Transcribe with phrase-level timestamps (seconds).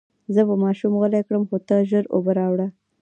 [0.33, 2.67] زه به ماشوم غلی کړم، خو ته ژر اوبه راوړه.